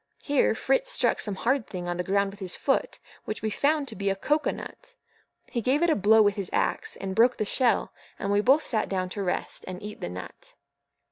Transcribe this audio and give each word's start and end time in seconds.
Here 0.23 0.55
Fritz 0.55 0.89
struck 0.91 1.19
some 1.19 1.35
hard 1.35 1.67
thing 1.67 1.87
on 1.87 1.97
the 1.97 2.03
ground 2.03 2.31
with 2.31 2.39
his 2.39 2.55
foot, 2.55 2.97
which 3.25 3.43
we 3.43 3.51
found 3.51 3.87
to 3.87 3.95
be 3.95 4.09
a 4.09 4.15
CO 4.15 4.39
COA 4.39 4.51
NUT. 4.53 4.95
He 5.51 5.61
gave 5.61 5.83
it 5.83 5.91
a 5.91 5.95
blow 5.95 6.23
with 6.23 6.33
his 6.37 6.49
axe, 6.51 6.95
and 6.95 7.13
broke 7.13 7.37
the 7.37 7.45
shell, 7.45 7.93
and 8.17 8.31
we 8.31 8.41
both 8.41 8.63
sat 8.63 8.89
down 8.89 9.09
to 9.09 9.21
rest, 9.21 9.63
and 9.67 9.79
eat 9.83 10.01
the 10.01 10.09
nut. 10.09 10.55